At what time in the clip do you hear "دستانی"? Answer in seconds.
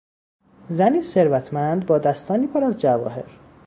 1.97-2.47